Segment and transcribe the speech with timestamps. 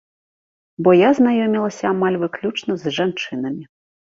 [0.87, 3.63] Бо я знаёмілася амаль выключна з жанчынамі.